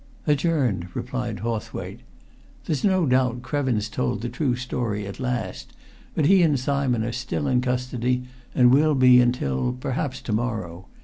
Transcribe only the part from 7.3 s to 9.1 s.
in custody and will